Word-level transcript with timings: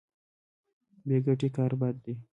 بې 1.07 1.17
ګټې 1.25 1.49
کار 1.55 1.71
بد 1.79 1.95
دی. 2.03 2.13